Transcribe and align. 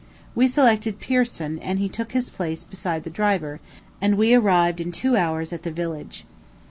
We 0.33 0.47
selected 0.47 0.99
Pirson, 0.99 1.59
and 1.61 1.77
he 1.77 1.87
took 1.87 2.13
his 2.13 2.31
place 2.31 2.63
beside 2.63 3.03
the 3.03 3.11
driver, 3.11 3.59
and 4.01 4.15
we 4.17 4.33
arrived 4.33 4.81
in 4.81 4.91
two 4.91 5.15
hour 5.15 5.41
at 5.41 5.61
the 5.61 5.69
village. 5.69 6.25